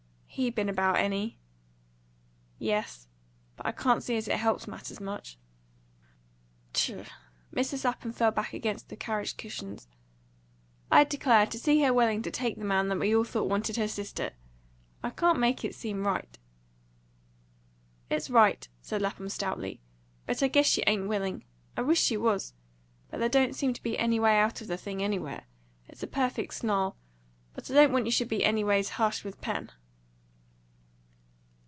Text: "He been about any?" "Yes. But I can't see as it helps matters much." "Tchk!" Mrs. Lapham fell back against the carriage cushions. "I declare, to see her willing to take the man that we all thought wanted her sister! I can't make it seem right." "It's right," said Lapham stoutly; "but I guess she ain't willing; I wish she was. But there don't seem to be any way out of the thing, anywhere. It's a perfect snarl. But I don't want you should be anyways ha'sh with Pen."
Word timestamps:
"He 0.33 0.49
been 0.49 0.69
about 0.69 0.95
any?" 0.95 1.37
"Yes. 2.57 3.09
But 3.57 3.65
I 3.65 3.73
can't 3.73 4.01
see 4.01 4.15
as 4.15 4.29
it 4.29 4.37
helps 4.37 4.65
matters 4.65 5.01
much." 5.01 5.37
"Tchk!" 6.73 7.05
Mrs. 7.53 7.83
Lapham 7.83 8.13
fell 8.13 8.31
back 8.31 8.53
against 8.53 8.87
the 8.87 8.95
carriage 8.95 9.35
cushions. 9.35 9.89
"I 10.89 11.03
declare, 11.03 11.47
to 11.47 11.59
see 11.59 11.81
her 11.81 11.91
willing 11.93 12.21
to 12.21 12.31
take 12.31 12.57
the 12.57 12.63
man 12.63 12.87
that 12.87 12.97
we 12.99 13.13
all 13.13 13.25
thought 13.25 13.49
wanted 13.49 13.75
her 13.75 13.89
sister! 13.89 14.31
I 15.03 15.09
can't 15.09 15.37
make 15.37 15.65
it 15.65 15.75
seem 15.75 16.07
right." 16.07 16.39
"It's 18.09 18.29
right," 18.29 18.69
said 18.81 19.01
Lapham 19.01 19.27
stoutly; 19.27 19.81
"but 20.25 20.41
I 20.41 20.47
guess 20.47 20.65
she 20.65 20.81
ain't 20.87 21.09
willing; 21.09 21.43
I 21.75 21.81
wish 21.81 21.99
she 22.01 22.15
was. 22.15 22.53
But 23.09 23.19
there 23.19 23.27
don't 23.29 23.53
seem 23.53 23.73
to 23.73 23.83
be 23.83 23.97
any 23.97 24.19
way 24.19 24.39
out 24.39 24.61
of 24.61 24.67
the 24.67 24.77
thing, 24.77 25.03
anywhere. 25.03 25.43
It's 25.89 26.03
a 26.03 26.07
perfect 26.07 26.53
snarl. 26.53 26.95
But 27.53 27.69
I 27.69 27.73
don't 27.73 27.91
want 27.91 28.05
you 28.05 28.11
should 28.11 28.29
be 28.29 28.45
anyways 28.45 28.91
ha'sh 28.91 29.25
with 29.25 29.41
Pen." 29.41 29.71